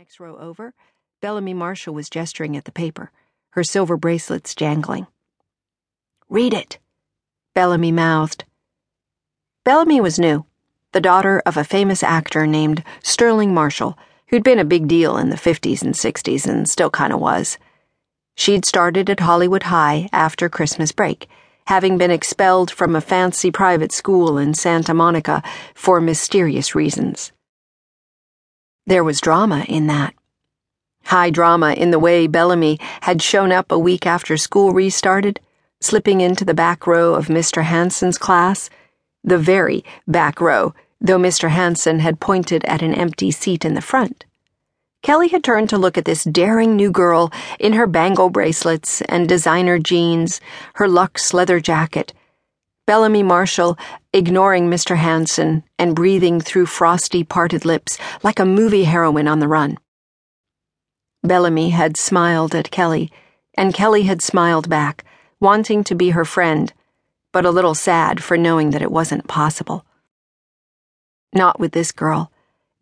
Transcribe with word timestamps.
next 0.00 0.18
row 0.18 0.38
over, 0.38 0.72
Bellamy 1.20 1.52
Marshall 1.52 1.92
was 1.92 2.08
gesturing 2.08 2.56
at 2.56 2.64
the 2.64 2.72
paper, 2.72 3.12
her 3.50 3.62
silver 3.62 3.98
bracelets 3.98 4.54
jangling. 4.54 5.06
Read 6.30 6.54
it, 6.54 6.78
Bellamy 7.54 7.92
mouthed. 7.92 8.46
Bellamy 9.62 10.00
was 10.00 10.18
new, 10.18 10.46
the 10.92 11.02
daughter 11.02 11.42
of 11.44 11.58
a 11.58 11.64
famous 11.64 12.02
actor 12.02 12.46
named 12.46 12.82
Sterling 13.02 13.52
Marshall, 13.52 13.98
who'd 14.28 14.42
been 14.42 14.58
a 14.58 14.64
big 14.64 14.88
deal 14.88 15.18
in 15.18 15.28
the 15.28 15.36
50s 15.36 15.82
and 15.82 15.92
60s 15.92 16.48
and 16.48 16.66
still 16.66 16.88
kind 16.88 17.12
of 17.12 17.20
was. 17.20 17.58
She'd 18.36 18.64
started 18.64 19.10
at 19.10 19.20
Hollywood 19.20 19.64
High 19.64 20.08
after 20.14 20.48
Christmas 20.48 20.92
break, 20.92 21.28
having 21.66 21.98
been 21.98 22.10
expelled 22.10 22.70
from 22.70 22.96
a 22.96 23.02
fancy 23.02 23.50
private 23.50 23.92
school 23.92 24.38
in 24.38 24.54
Santa 24.54 24.94
Monica 24.94 25.42
for 25.74 26.00
mysterious 26.00 26.74
reasons. 26.74 27.32
There 28.90 29.04
was 29.04 29.20
drama 29.20 29.64
in 29.68 29.86
that. 29.86 30.14
High 31.04 31.30
drama 31.30 31.74
in 31.74 31.92
the 31.92 31.98
way 32.00 32.26
Bellamy 32.26 32.80
had 33.02 33.22
shown 33.22 33.52
up 33.52 33.70
a 33.70 33.78
week 33.78 34.04
after 34.04 34.36
school 34.36 34.72
restarted, 34.72 35.38
slipping 35.80 36.20
into 36.20 36.44
the 36.44 36.54
back 36.54 36.88
row 36.88 37.14
of 37.14 37.28
Mr. 37.28 37.62
Hanson's 37.62 38.18
class, 38.18 38.68
the 39.22 39.38
very 39.38 39.84
back 40.08 40.40
row, 40.40 40.74
though 41.00 41.20
Mr. 41.20 41.50
Hanson 41.50 42.00
had 42.00 42.18
pointed 42.18 42.64
at 42.64 42.82
an 42.82 42.92
empty 42.92 43.30
seat 43.30 43.64
in 43.64 43.74
the 43.74 43.80
front. 43.80 44.24
Kelly 45.04 45.28
had 45.28 45.44
turned 45.44 45.68
to 45.70 45.78
look 45.78 45.96
at 45.96 46.04
this 46.04 46.24
daring 46.24 46.74
new 46.74 46.90
girl 46.90 47.30
in 47.60 47.74
her 47.74 47.86
bangle 47.86 48.28
bracelets 48.28 49.02
and 49.02 49.28
designer 49.28 49.78
jeans, 49.78 50.40
her 50.74 50.88
luxe 50.88 51.32
leather 51.32 51.60
jacket, 51.60 52.12
Bellamy 52.90 53.22
Marshall 53.22 53.78
ignoring 54.12 54.68
Mr. 54.68 54.96
Hanson 54.96 55.62
and 55.78 55.94
breathing 55.94 56.40
through 56.40 56.66
frosty 56.66 57.22
parted 57.22 57.64
lips 57.64 57.98
like 58.24 58.40
a 58.40 58.44
movie 58.44 58.82
heroine 58.82 59.28
on 59.28 59.38
the 59.38 59.46
run. 59.46 59.78
Bellamy 61.22 61.70
had 61.70 61.96
smiled 61.96 62.52
at 62.52 62.72
Kelly, 62.72 63.12
and 63.56 63.72
Kelly 63.72 64.02
had 64.02 64.20
smiled 64.20 64.68
back, 64.68 65.04
wanting 65.38 65.84
to 65.84 65.94
be 65.94 66.10
her 66.10 66.24
friend, 66.24 66.72
but 67.30 67.46
a 67.46 67.52
little 67.52 67.76
sad 67.76 68.24
for 68.24 68.36
knowing 68.36 68.72
that 68.72 68.82
it 68.82 68.90
wasn't 68.90 69.28
possible. 69.28 69.86
Not 71.32 71.60
with 71.60 71.70
this 71.70 71.92
girl, 71.92 72.32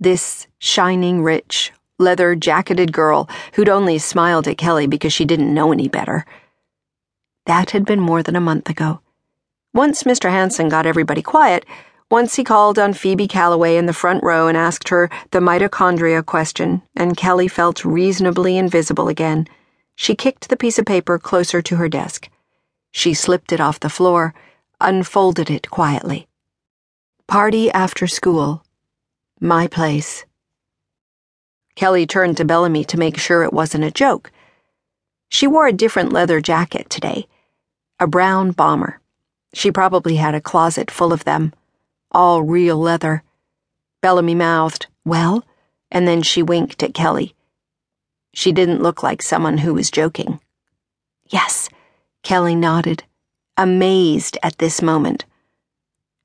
this 0.01 0.47
shining, 0.59 1.23
rich, 1.23 1.71
leather 1.99 2.35
jacketed 2.35 2.95
girl 2.95 3.29
who'd 3.53 3.69
only 3.69 3.99
smiled 3.99 4.49
at 4.49 4.57
Kelly 4.57 4.87
because 4.87 5.13
she 5.13 5.27
didn't 5.27 5.53
know 5.53 5.71
any 5.71 5.87
better. 5.87 6.25
That 7.45 7.73
had 7.73 7.85
been 7.85 8.01
more 8.01 8.23
than 8.23 8.37
a 8.37 8.41
month 8.41 8.71
ago. 8.71 9.03
Once 9.79 10.03
Mr. 10.03 10.29
Hanson 10.29 10.69
got 10.69 10.87
everybody 10.87 11.23
quiet, 11.23 11.65
once 12.11 12.35
he 12.35 12.43
called 12.43 12.81
on 12.81 12.93
Phoebe 12.93 13.29
Calloway 13.29 13.77
in 13.77 13.87
the 13.87 13.93
front 13.93 14.25
row 14.25 14.49
and 14.49 14.59
asked 14.59 14.89
her 14.89 15.09
the 15.31 15.39
mitochondria 15.39 16.27
question, 16.27 16.83
and 16.97 17.17
Kelly 17.17 17.47
felt 17.47 17.85
reasonably 17.85 18.59
invisible 18.59 19.07
again, 19.07 19.47
she 19.95 20.17
kicked 20.17 20.49
the 20.49 20.57
piece 20.57 20.81
of 20.81 20.85
paper 20.85 21.17
closer 21.17 21.63
to 21.63 21.77
her 21.77 21.89
desk. 21.89 22.29
She 22.91 23.15
slipped 23.15 23.53
it 23.53 23.61
off 23.61 23.79
the 23.79 23.89
floor, 23.89 24.35
unfolded 24.81 25.49
it 25.49 25.71
quietly. 25.71 26.27
Party 27.29 27.71
after 27.71 28.09
school. 28.09 28.65
My 29.41 29.69
place. 29.69 30.25
Kelly 31.77 32.05
turned 32.05 32.37
to 32.39 32.45
Bellamy 32.45 32.83
to 32.87 32.99
make 32.99 33.17
sure 33.17 33.45
it 33.45 33.53
wasn't 33.53 33.85
a 33.85 33.93
joke. 33.93 34.33
She 35.29 35.47
wore 35.47 35.69
a 35.69 35.73
different 35.73 36.13
leather 36.13 36.41
jacket 36.41 36.91
today, 36.91 37.29
a 38.01 38.09
brown 38.09 38.51
bomber. 38.51 39.01
She 39.55 39.73
probably 39.73 40.17
had 40.17 40.35
a 40.35 40.41
closet 40.41 40.91
full 40.91 41.13
of 41.13 41.25
them, 41.25 41.53
all 42.11 42.43
real 42.43 42.77
leather. 42.77 43.23
Bellamy 44.01 44.35
mouthed, 44.35 44.87
Well? 45.05 45.45
And 45.91 46.07
then 46.07 46.23
she 46.23 46.43
winked 46.43 46.83
at 46.83 46.95
Kelly. 46.95 47.35
She 48.35 48.53
didn't 48.53 48.83
look 48.83 49.03
like 49.03 49.23
someone 49.23 49.59
who 49.59 49.75
was 49.75 49.91
joking. 49.91 50.41
Yes, 51.27 51.69
Kelly 52.23 52.55
nodded, 52.55 53.05
amazed 53.57 54.39
at 54.43 54.59
this 54.59 54.83
moment. 54.83 55.25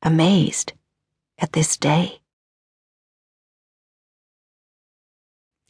Amazed 0.02 0.74
at 1.40 1.54
this 1.54 1.78
day. 1.78 2.20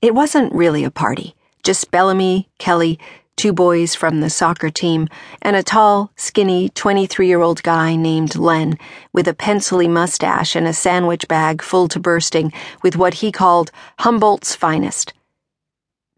It 0.01 0.13
wasn't 0.13 0.53
really 0.53 0.83
a 0.83 0.91
party, 0.91 1.35
just 1.63 1.91
Bellamy, 1.91 2.49
Kelly, 2.57 2.99
two 3.35 3.53
boys 3.53 3.95
from 3.95 4.21
the 4.21 4.29
soccer 4.29 4.69
team, 4.69 5.07
and 5.41 5.55
a 5.55 5.63
tall, 5.63 6.11
skinny 6.15 6.69
23 6.69 7.27
year 7.27 7.41
old 7.41 7.63
guy 7.63 7.95
named 7.95 8.35
Len 8.35 8.77
with 9.11 9.27
a 9.27 9.33
pencilly 9.33 9.87
mustache 9.87 10.55
and 10.55 10.67
a 10.67 10.73
sandwich 10.73 11.27
bag 11.27 11.61
full 11.61 11.87
to 11.87 11.99
bursting 11.99 12.51
with 12.81 12.95
what 12.95 13.15
he 13.15 13.31
called 13.31 13.71
Humboldt's 13.99 14.55
finest. 14.55 15.13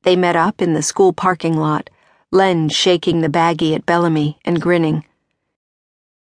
They 0.04 0.16
met 0.16 0.36
up 0.36 0.62
in 0.62 0.74
the 0.74 0.84
school 0.84 1.14
parking 1.14 1.58
lot, 1.58 1.90
Len 2.32 2.70
shaking 2.70 3.22
the 3.22 3.30
baggie 3.30 3.76
at 3.76 3.86
Bellamy 3.86 4.38
and 4.46 4.62
grinning. 4.62 5.04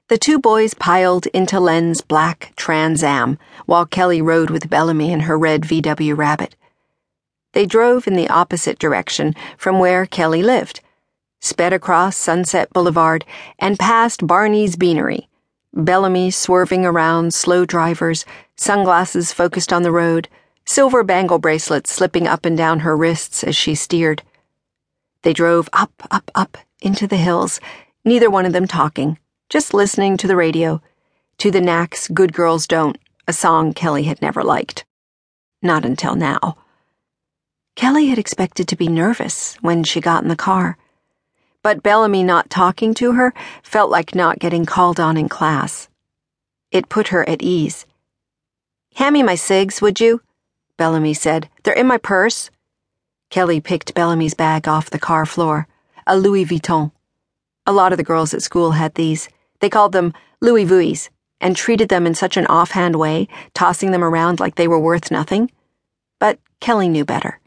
The 0.10 0.18
two 0.18 0.40
boys 0.40 0.74
piled 0.74 1.28
into 1.28 1.60
Len's 1.60 2.02
black 2.02 2.52
Trans 2.56 3.04
Am 3.04 3.38
while 3.68 3.86
Kelly 3.86 4.22
rode 4.22 4.50
with 4.50 4.70
Bellamy 4.70 5.12
in 5.12 5.22
her 5.22 5.38
red 5.38 5.62
VW 5.62 6.18
Rabbit. 6.18 6.56
They 7.54 7.66
drove 7.66 8.08
in 8.08 8.16
the 8.16 8.30
opposite 8.30 8.80
direction 8.80 9.36
from 9.58 9.80
where 9.80 10.06
Kelly 10.06 10.44
lived, 10.44 10.82
sped 11.42 11.74
across 11.74 12.16
Sunset 12.16 12.72
Boulevard, 12.74 13.26
and 13.58 13.80
past 13.80 14.28
Barney's 14.28 14.76
Beanery. 14.76 15.28
Bellamy 15.74 16.32
swerving 16.32 16.86
around 16.86 17.34
slow 17.34 17.66
drivers, 17.66 18.26
sunglasses 18.56 19.34
focused 19.34 19.72
on 19.72 19.84
the 19.84 19.92
road, 19.92 20.28
silver 20.66 21.04
bangle 21.04 21.40
bracelets 21.40 21.92
slipping 21.92 22.28
up 22.28 22.46
and 22.46 22.58
down 22.58 22.80
her 22.80 22.96
wrists 22.96 23.44
as 23.44 23.56
she 23.56 23.76
steered. 23.76 24.22
They 25.24 25.34
drove 25.34 25.70
up, 25.74 25.92
up, 26.12 26.32
up 26.36 26.58
into 26.82 27.08
the 27.08 27.18
hills, 27.18 27.60
neither 28.06 28.30
one 28.30 28.46
of 28.46 28.54
them 28.54 28.68
talking, 28.68 29.18
just 29.50 29.74
listening 29.74 30.18
to 30.18 30.28
the 30.28 30.36
radio, 30.36 30.82
to 31.40 31.52
the 31.52 31.62
Knack's 31.62 32.08
Good 32.08 32.34
Girls 32.34 32.68
Don't, 32.68 32.98
a 33.28 33.34
song 33.34 33.74
Kelly 33.74 34.04
had 34.04 34.22
never 34.22 34.44
liked. 34.44 34.86
Not 35.62 35.86
until 35.86 36.16
now. 36.16 36.58
Kelly 37.80 38.08
had 38.08 38.20
expected 38.20 38.68
to 38.68 38.76
be 38.76 38.90
nervous 38.90 39.56
when 39.62 39.86
she 39.86 40.02
got 40.02 40.22
in 40.22 40.28
the 40.28 40.36
car. 40.36 40.78
But 41.64 41.82
Bellamy 41.82 42.24
not 42.24 42.50
talking 42.50 42.94
to 42.96 43.14
her 43.14 43.34
felt 43.64 43.90
like 43.90 44.14
not 44.14 44.38
getting 44.38 44.66
called 44.66 45.00
on 45.00 45.16
in 45.16 45.30
class. 45.30 45.88
It 46.72 46.90
put 46.90 47.08
her 47.08 47.28
at 47.30 47.42
ease. 47.42 47.86
Hand 48.96 49.14
me 49.14 49.24
my 49.24 49.36
cigs, 49.36 49.82
would 49.82 50.02
you? 50.02 50.22
Bellamy 50.76 51.14
said. 51.14 51.48
They're 51.64 51.74
in 51.74 51.88
my 51.88 51.98
purse. 51.98 52.50
Kelly 53.30 53.62
picked 53.62 53.94
Bellamy's 53.94 54.34
bag 54.34 54.68
off 54.68 54.90
the 54.90 55.00
car 55.00 55.26
floor, 55.26 55.66
a 56.06 56.18
Louis 56.18 56.44
Vuitton. 56.44 56.92
A 57.66 57.72
lot 57.72 57.94
of 57.94 57.98
the 57.98 58.04
girls 58.04 58.34
at 58.34 58.42
school 58.42 58.72
had 58.72 58.96
these. 58.96 59.30
They 59.62 59.70
called 59.70 59.94
them 59.94 60.12
Louis 60.42 60.66
Vuitts 60.66 61.08
and 61.40 61.56
treated 61.56 61.88
them 61.88 62.06
in 62.06 62.14
such 62.14 62.36
an 62.36 62.46
offhand 62.48 62.98
way, 62.98 63.30
tossing 63.54 63.92
them 63.92 64.04
around 64.04 64.42
like 64.42 64.56
they 64.56 64.68
were 64.68 64.78
worth 64.78 65.12
nothing. 65.12 65.50
But 66.20 66.40
Kelly 66.60 66.90
knew 66.90 67.06
better. 67.06 67.40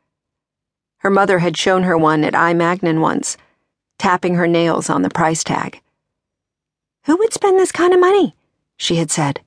Her 1.02 1.10
mother 1.10 1.40
had 1.40 1.56
shown 1.56 1.82
her 1.82 1.98
one 1.98 2.22
at 2.22 2.34
I. 2.34 2.54
Magnin 2.54 3.00
once, 3.00 3.36
tapping 3.98 4.36
her 4.36 4.46
nails 4.46 4.88
on 4.88 5.02
the 5.02 5.10
price 5.10 5.42
tag. 5.42 5.80
Who 7.06 7.16
would 7.16 7.32
spend 7.32 7.58
this 7.58 7.72
kind 7.72 7.92
of 7.92 7.98
money? 7.98 8.36
she 8.76 8.96
had 8.96 9.10
said. 9.10 9.40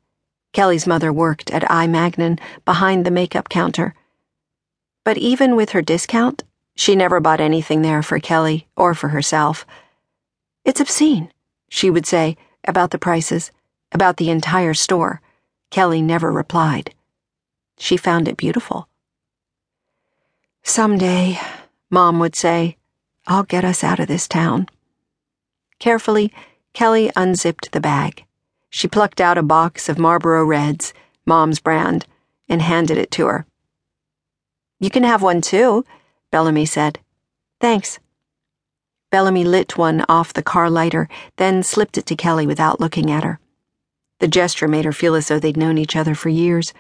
Kelly's 0.52 0.86
mother 0.86 1.14
worked 1.14 1.50
at 1.52 1.70
I. 1.72 1.88
Magnin 1.88 2.40
behind 2.66 3.06
the 3.06 3.12
makeup 3.12 3.48
counter. 3.48 3.96
But 5.06 5.18
even 5.18 5.56
with 5.56 5.70
her 5.70 5.82
discount, 5.82 6.44
she 6.76 6.94
never 6.94 7.22
bought 7.22 7.40
anything 7.40 7.84
there 7.84 8.04
for 8.04 8.20
Kelly 8.20 8.68
or 8.76 8.94
for 8.94 9.08
herself. 9.10 9.66
It's 10.66 10.82
obscene, 10.82 11.32
she 11.70 11.90
would 11.90 12.06
say, 12.06 12.36
about 12.68 12.92
the 12.92 12.98
prices, 12.98 13.52
about 13.94 14.18
the 14.18 14.30
entire 14.30 14.74
store. 14.74 15.22
Kelly 15.72 16.02
never 16.02 16.34
replied. 16.34 16.94
She 17.78 17.96
found 17.96 18.28
it 18.28 18.36
beautiful. 18.36 18.90
Someday, 20.68 21.40
Mom 21.92 22.20
would 22.20 22.36
say, 22.36 22.76
I'll 23.28 23.44
get 23.44 23.64
us 23.64 23.84
out 23.84 24.00
of 24.00 24.08
this 24.08 24.28
town. 24.28 24.68
Carefully, 25.78 26.34
Kelly 26.74 27.12
unzipped 27.16 27.72
the 27.72 27.80
bag. 27.80 28.26
She 28.72 28.88
plucked 28.88 29.22
out 29.22 29.38
a 29.38 29.44
box 29.44 29.88
of 29.90 30.00
Marlboro 30.00 30.44
Reds, 30.44 30.92
Mom's 31.24 31.60
brand, 31.60 32.08
and 32.50 32.64
handed 32.64 32.98
it 32.98 33.12
to 33.12 33.28
her. 33.28 33.46
You 34.80 34.90
can 34.90 35.04
have 35.04 35.22
one 35.22 35.40
too, 35.40 35.86
Bellamy 36.32 36.66
said. 36.66 36.98
Thanks. 37.62 38.00
Bellamy 39.12 39.44
lit 39.44 39.78
one 39.78 40.04
off 40.10 40.34
the 40.34 40.42
car 40.42 40.72
lighter, 40.72 41.08
then 41.38 41.62
slipped 41.62 41.96
it 42.00 42.08
to 42.08 42.16
Kelly 42.16 42.48
without 42.48 42.80
looking 42.80 43.12
at 43.12 43.24
her. 43.24 43.40
The 44.20 44.28
gesture 44.28 44.68
made 44.68 44.86
her 44.86 44.92
feel 44.92 45.14
as 45.14 45.28
though 45.28 45.40
they'd 45.40 45.56
known 45.58 45.78
each 45.78 45.96
other 45.96 46.16
for 46.16 46.30
years. 46.30 46.74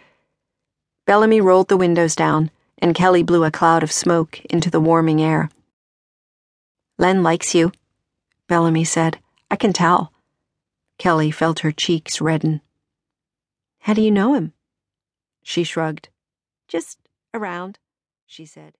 Bellamy 1.05 1.39
rolled 1.39 1.67
the 1.67 1.77
windows 1.77 2.15
down 2.15 2.49
and 2.79 2.95
Kelly 2.95 3.23
blew 3.23 3.43
a 3.43 3.51
cloud 3.51 3.83
of 3.83 3.91
smoke 3.91 4.39
into 4.45 4.69
the 4.69 4.79
warming 4.79 5.21
air. 5.21 5.49
Len 6.97 7.23
likes 7.23 7.53
you, 7.53 7.71
Bellamy 8.47 8.83
said. 8.83 9.19
I 9.51 9.55
can 9.55 9.73
tell. 9.73 10.11
Kelly 10.97 11.31
felt 11.31 11.59
her 11.59 11.71
cheeks 11.71 12.19
redden. 12.21 12.61
How 13.79 13.93
do 13.93 14.01
you 14.01 14.11
know 14.11 14.33
him? 14.33 14.53
She 15.43 15.63
shrugged. 15.63 16.09
Just 16.67 16.97
around, 17.33 17.77
she 18.25 18.45
said. 18.45 18.73